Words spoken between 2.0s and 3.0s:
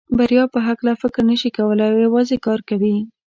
یوازې کار کوي.